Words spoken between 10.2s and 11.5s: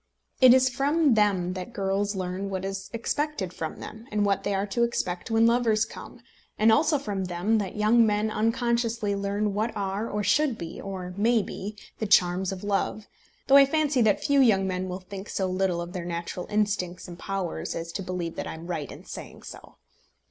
should be, or may